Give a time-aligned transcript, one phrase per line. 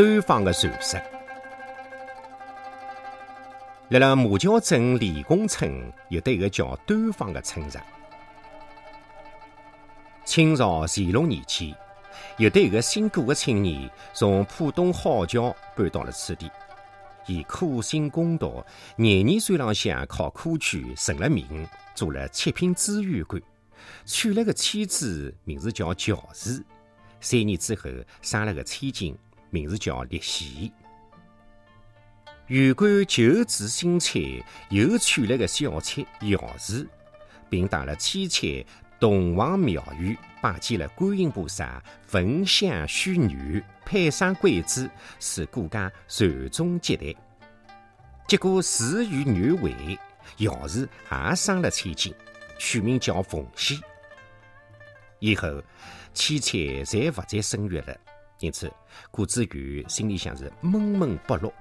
[0.00, 0.98] 端方的传说。
[3.90, 7.84] 辣辣马桥镇李公村有得一个叫端方的村庄。
[10.24, 11.76] 清朝乾隆年间，
[12.38, 16.50] 有得一个姓顾的青年从浦东好桥搬到了此地。
[17.26, 18.64] 伊苦心攻读，
[18.96, 23.42] 廿二岁浪向考科举成了名，做了七品知县官，
[24.06, 26.64] 娶了个妻子，名字叫乔氏。
[27.20, 27.90] 三年之后，
[28.22, 29.14] 生了个千金，
[29.50, 30.72] 名字叫丽喜。
[32.46, 36.88] 县官旧治新妾，又娶了个小妾姚氏，
[37.48, 38.66] 并带了妻妾
[38.98, 44.90] 洞房庙宇拜见了观音菩萨，焚香许愿，配上桂枝，
[45.20, 47.14] 使顾家传宗接代。
[48.26, 49.98] 结果事与愿违，
[50.38, 52.12] 姚氏也生了千金，
[52.58, 53.78] 取名叫凤仙。
[55.20, 55.62] 以后
[56.12, 57.96] 妻妾侪不再生育了，
[58.40, 58.70] 因此
[59.10, 61.52] 顾子玉心里向是闷闷不乐。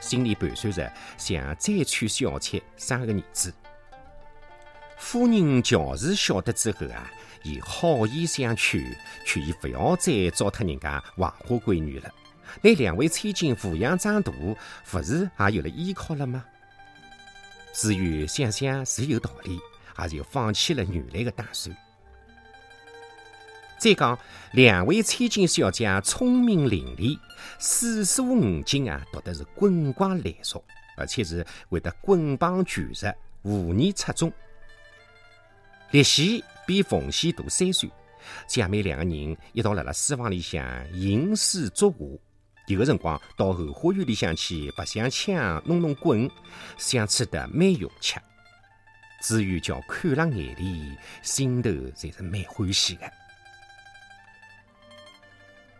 [0.00, 3.54] 心里盘算着，想再娶小妾，生个儿子。
[4.98, 7.10] 夫人乔氏晓得之后啊，
[7.42, 8.84] 伊好意相劝，
[9.24, 12.12] 劝伊不要再糟蹋人家黄花闺女了。
[12.60, 14.32] 那两位千金抚养长大，
[14.90, 16.44] 不是也有了依靠了吗？
[17.72, 19.58] 子玉想想是有道理，
[20.02, 21.74] 也就放弃了原来的打算。
[23.84, 24.18] 再讲，
[24.52, 27.18] 两位千金小姐聪明伶俐，
[27.58, 30.64] 四书五经啊读的是滚瓜烂熟，
[30.96, 33.06] 而且是会得棍棒拳术，
[33.42, 34.32] 无疑出众。
[35.90, 37.90] 丽喜比凤仙大三岁，
[38.46, 42.06] 姐妹两个人一道辣辣书房里向吟诗作画，
[42.68, 46.30] 有个辰光到后花园里向去白相枪、弄弄棍，
[46.78, 48.18] 相处得蛮融洽。
[49.20, 53.12] 至于叫看了眼里，心头侪是蛮欢喜的。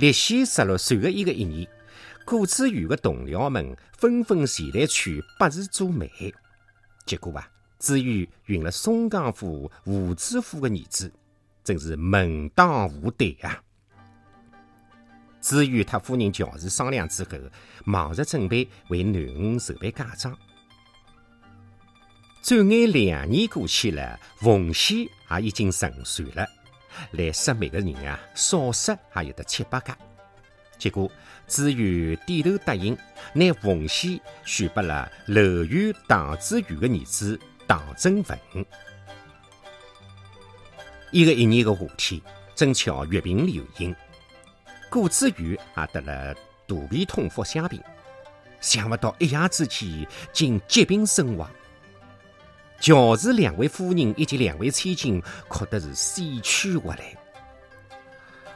[0.00, 1.68] 立喜十六岁的一个一年，
[2.24, 6.10] 顾子玉的同僚们纷纷前来娶八氏做媒。
[7.04, 7.46] 结果啊，
[7.78, 11.12] 子玉寻了松江府吴知府的儿子，
[11.62, 13.62] 真是门当户对啊！
[15.38, 17.36] 子玉和夫人乔氏商量之后，
[17.84, 20.34] 忙着准备为囡恩筹备嫁妆。
[22.42, 26.48] 转眼两年过去了，凤仙也已经成岁了。
[27.12, 29.96] 来杀媒的人啊，少杀也有得七八个。
[30.78, 31.10] 结果
[31.46, 32.96] 子玉点头答应，
[33.34, 38.66] 拿凤仙许给了楼县唐子玉的儿子唐正文。
[41.10, 42.20] 一个一年的夏天，
[42.54, 43.94] 正巧月饼流行，
[44.88, 46.34] 顾子玉也得了
[46.66, 47.82] 肚皮痛、腹泻病，
[48.60, 51.50] 想不到一夜之间竟疾病身亡。
[52.80, 57.14] 乔氏两位夫人以及两位千金哭得是死去活来，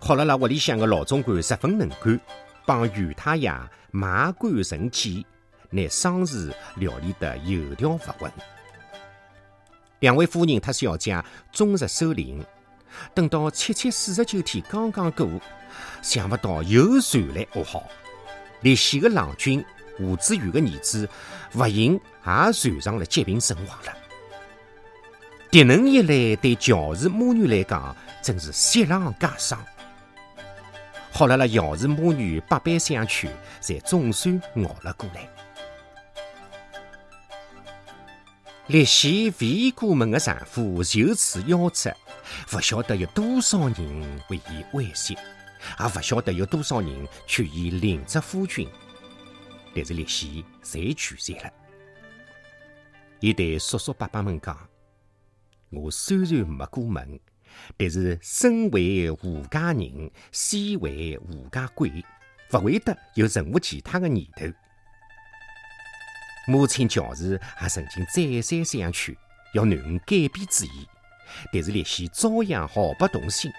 [0.00, 2.18] 好了辣屋里向的老总管十分能干，
[2.64, 3.52] 帮袁太爷
[3.90, 5.22] 买棺成简，
[5.68, 8.32] 拿丧事料理得有条不紊。
[10.00, 11.22] 两位夫人和小姐
[11.52, 12.42] 终日守灵，
[13.12, 15.28] 等到七七四十九天刚刚过，
[16.00, 17.86] 想不到又传来噩耗：
[18.62, 19.62] 立喜的郎君
[19.98, 21.06] 吴子玉的儿子
[21.52, 23.92] 不幸也传上了疾病身亡了。
[25.50, 29.58] 迭能一来，对乔氏母女来讲，真是雪上加霜。
[31.10, 35.28] 好了了，乔氏母女百般相劝，才总算熬了过来。
[38.66, 41.96] 立喜未过门的丈夫就此夭折，
[42.50, 45.16] 不晓得有多少人为伊惋惜，
[45.80, 48.68] 也不晓得有多少人劝伊领着夫君。
[49.74, 51.50] 但是立喜侪拒绝了。
[53.20, 54.58] 伊对叔叔伯伯们讲。
[55.76, 57.20] 我虽然没过门，
[57.76, 62.04] 但是身为胡家人，先为胡家鬼，
[62.50, 64.46] 不会得有任何其他的念头。
[66.48, 69.14] 母亲乔氏也曾经再三相劝，
[69.52, 70.88] 要囡恩改变主意，
[71.52, 73.50] 但是立喜照样毫不动心。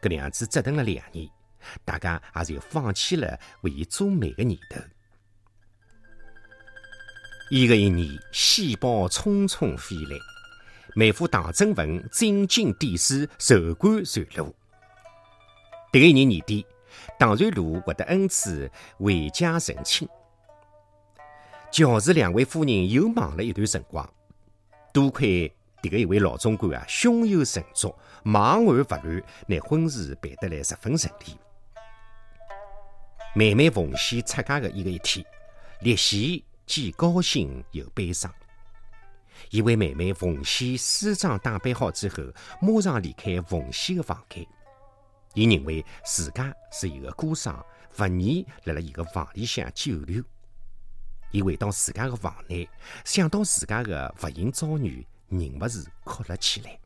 [0.00, 1.28] 搿样子折腾了两年，
[1.84, 4.80] 大家也就放弃了为伊做媒的念头。
[7.50, 10.37] 一个一年，喜报匆匆飞来。
[10.98, 14.52] 妹夫唐正文进京殿试，授官传禄。
[15.92, 16.66] 迭个一年年底，
[17.16, 18.68] 唐瑞禄获得恩赐，
[18.98, 20.08] 回家成亲。
[21.70, 24.12] 乔氏两位夫人又忙了一段辰光，
[24.92, 25.48] 多亏
[25.80, 27.94] 迭个一位老总管啊，胸有成竹，
[28.24, 31.38] 忙而不乱，拿婚事办得来十分顺利。
[33.36, 35.24] 妹妹凤仙出嫁的一个一天，
[35.78, 38.34] 立喜既高兴又悲伤。
[39.50, 42.16] 伊为妹妹凤仙梳妆打扮好之后，
[42.60, 44.46] 马上离开凤仙的房间。
[45.34, 47.54] 伊认为自家是一个孤孀，
[47.98, 50.22] 勿愿辣辣伊个房里向久留。
[51.30, 52.68] 伊回到自家个房内，
[53.04, 56.78] 想到自家个勿幸遭遇，忍勿住哭了起来。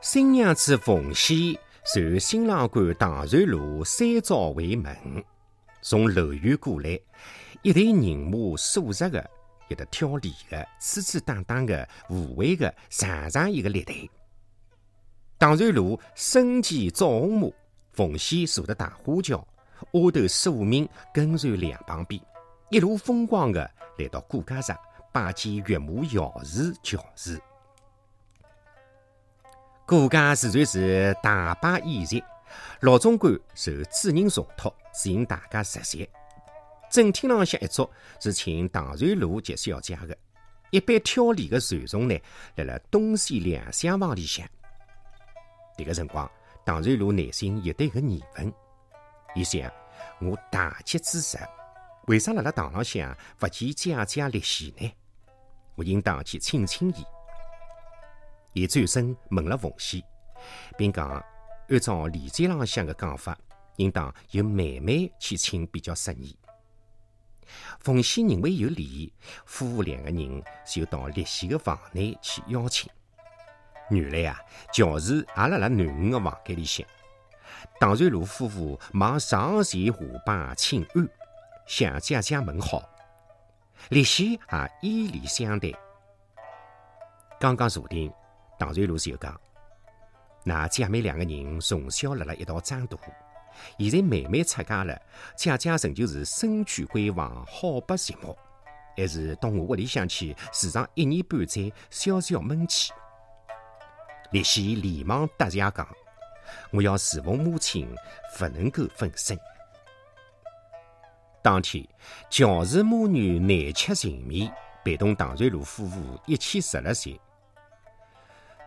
[0.00, 5.24] 新娘子凤仙随新郎官唐传路三朝回门，
[5.80, 6.98] 从楼院过来，
[7.62, 9.30] 一队人马肃实个，
[9.72, 14.08] 有的挑礼个，支支当当的，无畏的，长长一个列队。
[15.38, 17.48] 唐传路身骑枣红马，
[17.92, 19.44] 凤仙坐的大花轿。
[19.92, 22.20] 丫头素敏跟随两旁边，
[22.70, 24.78] 一路风光的来到顾家上
[25.10, 27.40] 拜见岳母姚氏乔氏。
[29.84, 32.22] 顾家自然是大摆宴席，
[32.82, 36.08] 老总管受主人重托，是引大家食席。
[36.92, 37.90] 正厅浪向一桌
[38.20, 40.14] 是请唐传路及小姐的，
[40.70, 42.14] 一般挑礼的随从呢，
[42.56, 44.46] 辣辣东西两厢房里向。
[45.74, 46.30] 迭个辰光，
[46.66, 48.52] 唐传路内心有对个疑问。
[49.34, 49.72] 伊想，
[50.20, 51.40] 我大吉之日，
[52.08, 54.92] 为啥辣辣堂浪向勿见姐姐立喜呢？
[55.76, 57.02] 我应当去请请伊。
[58.52, 60.02] 伊转身问了凤仙，
[60.76, 61.08] 并讲，
[61.70, 63.38] 按照礼节浪向的讲法，
[63.76, 66.36] 应当由妹妹去请比较适宜。
[67.82, 69.12] 凤仙认为有理，
[69.44, 72.90] 夫妇两个人就到立熙的房内去邀请。
[73.90, 74.40] 原来啊，
[74.72, 76.86] 乔氏也辣辣囡恩的房间里向。
[77.80, 79.92] 唐传路夫妇忙上前下
[80.24, 81.08] 拜请安，
[81.66, 82.82] 向姐姐问好。
[83.88, 85.72] 立熙也以礼相待。
[87.40, 88.12] 刚刚坐定，
[88.58, 89.38] 唐传路就讲
[90.46, 92.96] ：“那姐妹两个人从小辣辣一道长大，
[93.78, 95.00] 现在妹妹出嫁了，
[95.36, 98.36] 姐姐仍旧是身居闺房，好不寂寞，
[98.96, 102.92] 还是到我屋里向去住上一年半载，消消闷气。”
[104.32, 105.86] 立喜连忙答谢讲。
[106.70, 107.88] 我要侍奉母亲，
[108.38, 109.38] 不能够分身。
[111.42, 111.86] 当天，
[112.30, 114.52] 乔氏母女难吃情面，
[114.84, 117.20] 陪同唐传路夫妇一起食了席。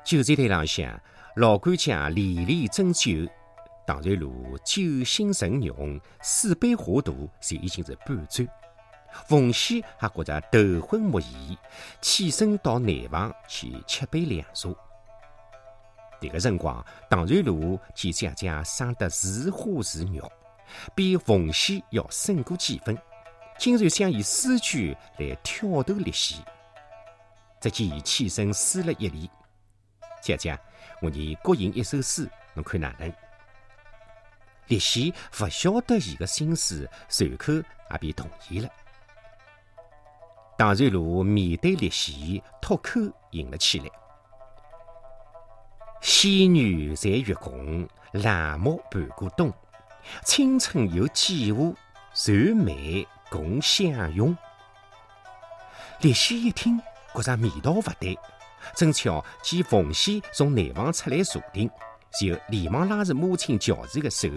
[0.04, 1.00] 酒席台浪向，
[1.36, 3.32] 老管家连连斟酒，
[3.88, 8.48] 唐传路酒醒神浓，四杯下肚就已经是半醉。
[9.28, 11.58] 凤仙还觉着头昏目眩，
[12.02, 14.70] 起身到内房去吃杯凉茶。
[16.20, 20.22] 迭个辰光，唐传路见姐姐生得如花似玉，
[20.96, 22.98] 比凤仙要胜过几分，
[23.60, 26.44] 竟然想以诗句来挑逗立喜。
[27.62, 29.30] 只见伊起身施了一礼
[30.22, 30.58] ：“姐姐，
[31.02, 33.12] 我念各吟一首诗，侬看哪能？”
[34.68, 38.70] 立喜不晓得伊个心思，随口也便同意了。
[40.58, 43.00] 唐传路面对立喜，脱口
[43.32, 43.90] 吟了起来。
[46.02, 49.54] 仙女在月宫，兰木伴过冬。
[50.24, 51.76] 青春有几何，
[52.14, 54.36] 传媒共享用。
[56.02, 56.80] 立喜一听，
[57.14, 58.18] 觉着味道不对，
[58.76, 61.70] 正巧见凤仙从内房出来坐定，
[62.20, 64.30] 就连忙拉着母亲乔治的手，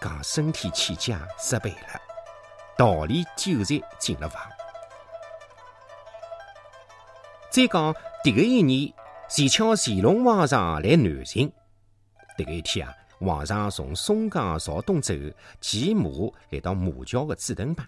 [0.00, 2.00] 讲身体欠佳，失陪了，
[2.76, 4.42] 道理酒菜进了房。
[7.50, 8.92] 再讲第个一年。
[9.30, 11.52] 前巧乾隆皇上来南巡，
[12.38, 15.12] 迭个一天啊，皇上从松江朝东走，
[15.60, 16.08] 骑马
[16.48, 17.86] 来到马桥的紫藤旁。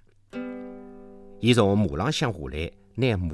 [1.41, 3.33] 伊从马浪向下来，拿马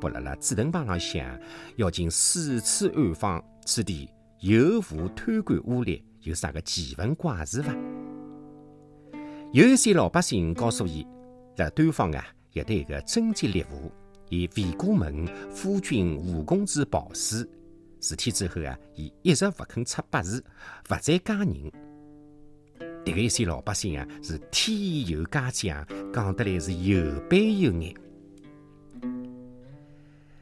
[0.00, 1.26] 拨辣辣紫藤旁浪向，
[1.74, 4.08] 要进四处暗访，此地
[4.40, 7.76] 有无贪官污吏，有啥个奇闻怪事伐？
[9.52, 11.06] 有一些老百姓告诉伊，
[11.58, 13.92] 辣端方啊，有得一个贞洁烈妇。
[14.30, 17.46] 以魏过门夫君吴公子鲍氏，
[18.00, 20.42] 事体之后啊，伊一直勿肯出八字，
[20.88, 21.70] 勿再嫁人。
[23.04, 27.94] 迭个一些老百姓啊，是添油加酱，讲得来是有悲有眼。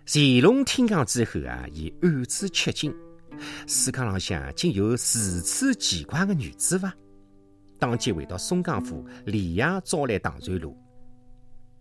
[0.06, 2.94] 乾隆听讲之后啊，伊暗自吃惊：
[3.66, 6.94] 世界浪向竟有如此奇怪的女子伐？
[7.78, 10.76] 当即回到松江府，连夜招来唐传路。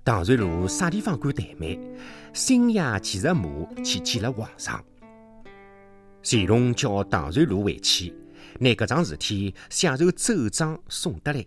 [0.05, 1.77] 唐传路啥地方敢怠慢？
[2.33, 3.49] 深夜骑着马
[3.83, 4.83] 去见了皇上。
[6.23, 8.13] 乾隆叫唐传路回去，
[8.59, 11.45] 拿搿桩事体写成奏章送得来。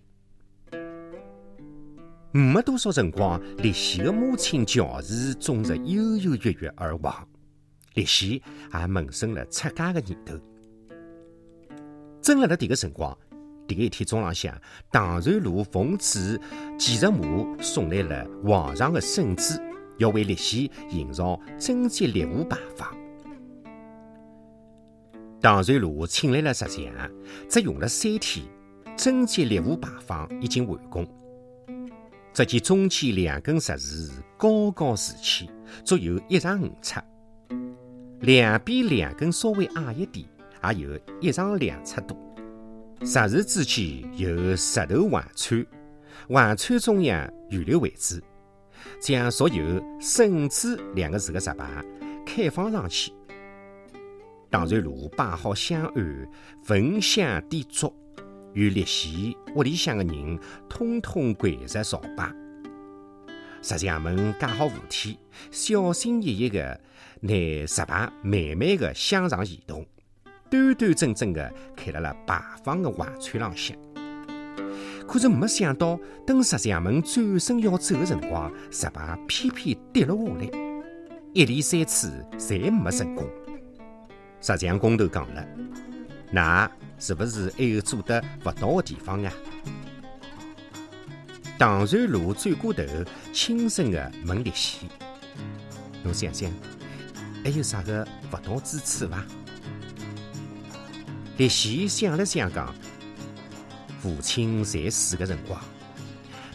[2.33, 7.29] 没多少辰光，李喜的母亲乔氏终日犹犹豫豫而亡，
[7.95, 8.43] 立喜
[8.73, 10.35] 也萌生了出家的念头。
[12.21, 13.17] 正辣辣迭个辰光。
[13.67, 14.53] 第一天中浪向，
[14.91, 16.41] 唐传路奉旨
[16.77, 17.23] 骑着马
[17.63, 19.61] 送来了皇上的圣旨，
[19.97, 22.93] 要为立喜营造贞节烈户牌坊。
[25.41, 26.93] 唐传路请来了石匠，
[27.49, 28.45] 只用了三天，
[28.97, 31.07] 贞节烈户牌坊已经完工。
[32.33, 35.49] 只见中间两根石柱高高竖起，
[35.85, 37.01] 足有一丈五尺；
[38.21, 40.27] 两边两根稍微矮一点，
[40.77, 42.17] 也有一丈两尺多。
[43.03, 45.67] 石柱之间有石头环穿，
[46.29, 48.23] 环穿中央预留位置，
[49.01, 51.83] 将所有“圣旨”两个字的石牌
[52.27, 53.11] 开放上去。
[54.51, 56.29] 当然路摆好香案，
[56.63, 57.95] 焚香点烛。
[58.53, 60.37] 与立席屋里向的人
[60.69, 62.35] 通通跪着朝拜，
[63.63, 65.17] 石匠们架好扶梯，
[65.53, 66.81] 小心翼翼地
[67.21, 69.87] 拿石牌慢慢地向上移动，
[70.51, 73.77] 端端正正地开了了牌坊的环串浪向。
[75.07, 80.51] 可是没想到，等石匠们转身要走的辰光，石牌偏偏跌了下来，
[81.33, 83.27] 一连三次侪没成功。
[84.41, 85.47] 石匠工头讲了
[86.31, 86.71] ：“那。”
[87.03, 89.33] 是不是还有做得不到的地方啊？
[91.59, 92.83] 唐传路转过头，
[93.33, 94.87] 轻声地问立喜
[96.05, 96.53] ：“侬想想，
[97.43, 99.25] 还有啥个不到之处伐？”
[101.39, 102.75] 立喜想了想，讲
[104.03, 105.61] ：“父亲在世的辰光，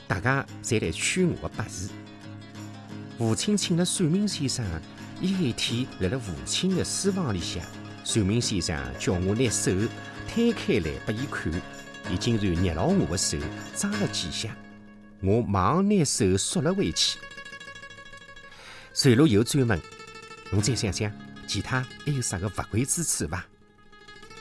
[0.08, 1.90] 大家侪来劝我的八字。
[3.18, 4.64] 父亲请了算命先生，
[5.22, 7.64] 伊一天来了父亲的书房里向，
[8.04, 9.72] 算命先生叫我拿手。”
[10.28, 11.54] 摊开来拨伊看，
[12.12, 13.38] 伊竟然捏牢我的手，
[13.74, 14.56] 扎了几下，
[15.22, 17.20] 我忙拿手缩了回去。
[18.92, 19.80] 随后又追问
[20.52, 21.12] ：“侬再想想，
[21.48, 23.46] 其他还有啥个不轨之处伐？”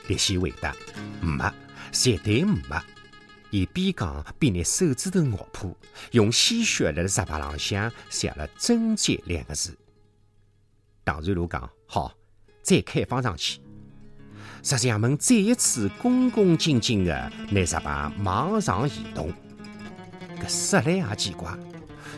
[0.08, 0.74] 立西回答
[1.20, 1.44] ：“没，
[1.92, 2.80] 绝对没。”
[3.50, 5.76] 伊边讲边拿手指头咬破，
[6.10, 9.78] 用鲜血辣石牌浪向写了“贞洁”两个字。
[11.04, 12.12] 唐传路讲：“好，
[12.62, 13.60] 再开放上去。”
[14.62, 19.32] 石匠们再一次恭恭敬敬地拿石牌往上移动，
[20.42, 21.56] 搿说来也奇怪，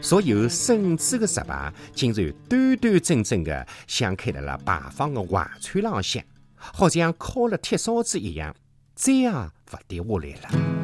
[0.03, 6.23] 所有圣子的石牌竟然端端正正的镶嵌在了牌坊的瓦脆上向
[6.55, 8.55] 好像敲了铁勺子一样
[8.95, 9.31] 再也
[9.65, 10.77] 不跌下来了。